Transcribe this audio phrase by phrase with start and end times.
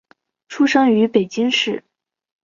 [0.47, 1.83] 出生于北京市。